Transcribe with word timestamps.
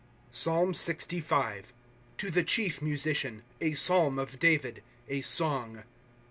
PSALM 0.31 0.71
LXVIIL 0.71 1.65
To 2.17 2.31
the 2.31 2.43
chief 2.43 2.81
Musician, 2.81 3.43
A 3.61 3.73
Pealm 3.73 4.19
of 4.19 4.39
David, 4.39 4.81
A 5.07 5.19
Son^. 5.21 5.83